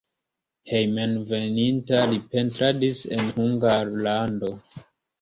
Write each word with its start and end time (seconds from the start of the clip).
Hejmenveninta 0.71 2.01
li 2.15 2.19
pentradis 2.33 3.05
en 3.19 3.33
Hungarlando. 3.39 4.55